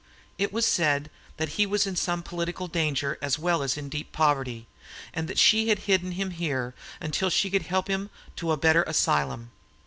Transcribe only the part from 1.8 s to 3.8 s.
in some political danger as well as